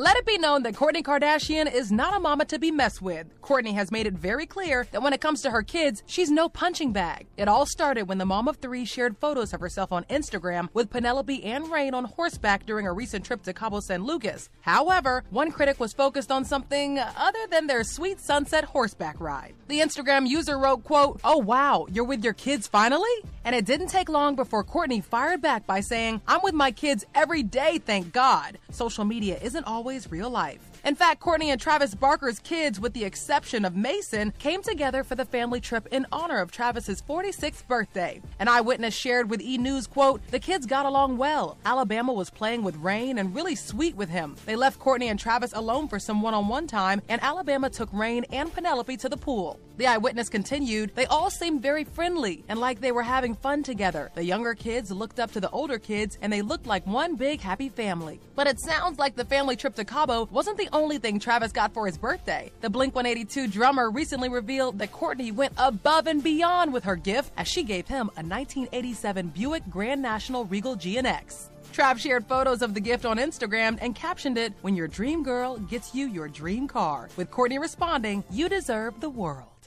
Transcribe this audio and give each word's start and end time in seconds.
Let 0.00 0.16
it 0.16 0.24
be 0.24 0.38
known 0.38 0.62
that 0.62 0.72
Kourtney 0.72 1.02
Kardashian 1.02 1.70
is 1.70 1.92
not 1.92 2.16
a 2.16 2.20
mama 2.20 2.46
to 2.46 2.58
be 2.58 2.70
messed 2.70 3.02
with. 3.02 3.26
Kourtney 3.42 3.74
has 3.74 3.92
made 3.92 4.06
it 4.06 4.14
very 4.14 4.46
clear 4.46 4.86
that 4.92 5.02
when 5.02 5.12
it 5.12 5.20
comes 5.20 5.42
to 5.42 5.50
her 5.50 5.62
kids, 5.62 6.02
she's 6.06 6.30
no 6.30 6.48
punching 6.48 6.90
bag. 6.90 7.26
It 7.36 7.48
all 7.48 7.66
started 7.66 8.08
when 8.08 8.16
the 8.16 8.24
mom 8.24 8.48
of 8.48 8.56
three 8.56 8.86
shared 8.86 9.18
photos 9.18 9.52
of 9.52 9.60
herself 9.60 9.92
on 9.92 10.04
Instagram 10.04 10.70
with 10.72 10.88
Penelope 10.88 11.44
and 11.44 11.70
Reign 11.70 11.92
on 11.92 12.06
horseback 12.06 12.64
during 12.64 12.86
a 12.86 12.94
recent 12.94 13.26
trip 13.26 13.42
to 13.42 13.52
Cabo 13.52 13.80
San 13.80 14.04
Lucas. 14.04 14.48
However, 14.62 15.22
one 15.28 15.50
critic 15.50 15.78
was 15.78 15.92
focused 15.92 16.32
on 16.32 16.46
something 16.46 16.98
other 16.98 17.46
than 17.50 17.66
their 17.66 17.84
sweet 17.84 18.20
sunset 18.20 18.64
horseback 18.64 19.20
ride. 19.20 19.52
The 19.68 19.80
Instagram 19.80 20.26
user 20.26 20.58
wrote, 20.58 20.82
quote, 20.82 21.20
Oh 21.24 21.36
wow, 21.36 21.86
you're 21.92 22.04
with 22.04 22.24
your 22.24 22.32
kids 22.32 22.66
finally? 22.66 23.04
And 23.44 23.54
it 23.54 23.64
didn't 23.64 23.88
take 23.88 24.08
long 24.08 24.36
before 24.36 24.64
Kourtney 24.64 25.02
fired 25.02 25.40
back 25.40 25.66
by 25.66 25.80
saying, 25.80 26.20
I'm 26.28 26.40
with 26.42 26.54
my 26.54 26.70
kids 26.70 27.06
every 27.14 27.42
day, 27.42 27.78
thank 27.78 28.12
God. 28.12 28.58
Social 28.70 29.04
media 29.04 29.38
isn't 29.42 29.66
always 29.66 30.10
real 30.10 30.30
life. 30.30 30.60
In 30.84 30.94
fact, 30.94 31.20
Kourtney 31.20 31.46
and 31.46 31.60
Travis 31.60 31.94
Barker's 31.94 32.38
kids, 32.38 32.80
with 32.80 32.94
the 32.94 33.04
exception 33.04 33.66
of 33.66 33.76
Mason, 33.76 34.32
came 34.38 34.62
together 34.62 35.04
for 35.04 35.14
the 35.14 35.26
family 35.26 35.60
trip 35.60 35.86
in 35.90 36.06
honor 36.10 36.38
of 36.38 36.50
Travis's 36.50 37.02
46th 37.02 37.66
birthday. 37.66 38.22
An 38.38 38.48
eyewitness 38.48 38.94
shared 38.94 39.28
with 39.28 39.42
E! 39.42 39.58
News, 39.58 39.86
quote, 39.86 40.26
The 40.28 40.38
kids 40.38 40.64
got 40.64 40.86
along 40.86 41.18
well. 41.18 41.58
Alabama 41.66 42.14
was 42.14 42.30
playing 42.30 42.62
with 42.62 42.76
Reign 42.76 43.18
and 43.18 43.34
really 43.34 43.56
sweet 43.56 43.94
with 43.94 44.08
him. 44.08 44.36
They 44.46 44.56
left 44.56 44.80
Kourtney 44.80 45.10
and 45.10 45.18
Travis 45.18 45.52
alone 45.52 45.86
for 45.86 45.98
some 45.98 46.22
one-on-one 46.22 46.66
time, 46.66 47.02
and 47.10 47.22
Alabama 47.22 47.68
took 47.68 47.92
Reign 47.92 48.24
and 48.32 48.52
Penelope 48.52 48.96
to 48.96 49.08
the 49.10 49.18
pool. 49.18 49.60
The 49.76 49.86
eyewitness 49.86 50.28
continued, 50.28 50.92
They 50.94 51.06
all 51.06 51.30
seemed 51.30 51.62
very 51.62 51.84
friendly 51.84 52.44
and 52.48 52.58
like 52.58 52.80
they 52.80 52.92
were 52.92 53.02
having 53.02 53.34
fun 53.40 53.62
together. 53.62 54.10
The 54.14 54.24
younger 54.24 54.54
kids 54.54 54.90
looked 54.90 55.20
up 55.20 55.32
to 55.32 55.40
the 55.40 55.50
older 55.50 55.78
kids, 55.78 56.18
and 56.20 56.32
they 56.32 56.42
looked 56.42 56.66
like 56.66 56.86
one 56.86 57.16
big 57.16 57.40
happy 57.40 57.68
family. 57.68 58.20
But 58.34 58.46
it 58.46 58.60
sounds 58.60 58.98
like 58.98 59.16
the 59.16 59.24
family 59.24 59.56
trip 59.56 59.74
to 59.76 59.84
Cabo 59.84 60.28
wasn't 60.30 60.58
the 60.58 60.68
only 60.72 60.98
thing 60.98 61.18
Travis 61.18 61.52
got 61.52 61.72
for 61.72 61.86
his 61.86 61.98
birthday. 61.98 62.52
The 62.60 62.70
Blink 62.70 62.94
182 62.94 63.48
drummer 63.48 63.90
recently 63.90 64.28
revealed 64.28 64.78
that 64.78 64.92
Kourtney 64.92 65.32
went 65.32 65.54
above 65.56 66.06
and 66.06 66.22
beyond 66.22 66.72
with 66.72 66.84
her 66.84 66.96
gift 66.96 67.32
as 67.36 67.48
she 67.48 67.62
gave 67.62 67.88
him 67.88 68.08
a 68.16 68.22
1987 68.22 69.28
Buick 69.28 69.62
Grand 69.70 70.02
National 70.02 70.44
Regal 70.44 70.76
GNX. 70.76 71.50
Trav 71.72 71.98
shared 71.98 72.26
photos 72.26 72.62
of 72.62 72.74
the 72.74 72.80
gift 72.80 73.06
on 73.06 73.18
Instagram 73.18 73.78
and 73.80 73.94
captioned 73.94 74.36
it, 74.36 74.52
When 74.62 74.74
your 74.74 74.88
dream 74.88 75.22
girl 75.22 75.56
gets 75.56 75.94
you 75.94 76.08
your 76.08 76.28
dream 76.28 76.66
car, 76.66 77.08
with 77.16 77.30
Kourtney 77.30 77.60
responding, 77.60 78.24
You 78.30 78.48
deserve 78.48 79.00
the 79.00 79.10
world. 79.10 79.59